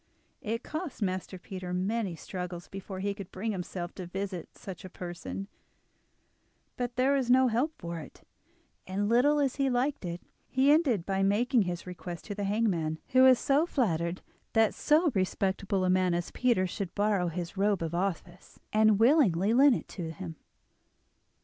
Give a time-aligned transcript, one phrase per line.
[0.41, 4.89] It cost Master Peter many struggles before he could bring himself to visit such a
[4.89, 5.47] person,
[6.75, 8.23] but there was no help for it,
[8.87, 10.19] and, little as he liked it,
[10.49, 15.85] he ended by making his request to the hangman, who was flattered that so respectable
[15.85, 20.09] a man as Peter should borrow his robe of office, and willingly lent it to
[20.09, 20.35] him.